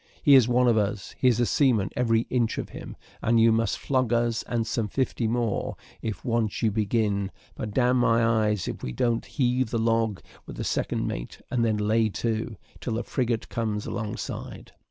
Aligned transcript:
He 0.23 0.33
is 0.33 0.47
one 0.47 0.67
of 0.67 0.79
us; 0.79 1.13
he 1.19 1.27
is 1.27 1.39
a 1.39 1.45
seamen 1.45 1.91
every 1.95 2.21
inch 2.31 2.57
of 2.57 2.69
him, 2.69 2.95
and 3.21 3.39
you 3.39 3.51
must 3.51 3.77
flog 3.77 4.11
us, 4.11 4.41
and 4.47 4.65
some 4.65 4.87
fifty 4.87 5.27
more, 5.27 5.75
if 6.01 6.25
once 6.25 6.63
you 6.63 6.71
begin; 6.71 7.29
for 7.55 7.67
d 7.67 7.81
n 7.81 7.97
my 7.97 8.25
eyes 8.47 8.67
if 8.67 8.81
we 8.81 8.93
don't 8.93 9.23
heave 9.25 9.69
the 9.69 9.77
log 9.77 10.19
with 10.47 10.55
the 10.57 10.63
second 10.63 11.05
mate, 11.05 11.39
and 11.51 11.63
then 11.63 11.77
lay 11.77 12.09
to 12.09 12.55
till 12.79 12.95
the 12.95 13.03
frigate 13.03 13.47
comes 13.49 13.85
along 13.85 14.17
side." 14.17 14.71